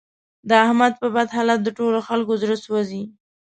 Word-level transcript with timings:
د 0.49 0.51
احمد 0.65 0.93
په 1.01 1.07
بد 1.15 1.27
حالت 1.35 1.59
د 1.63 1.69
ټول 1.77 1.93
خکلو 2.07 2.33
زړه 2.41 2.55
سوځي. 2.65 3.03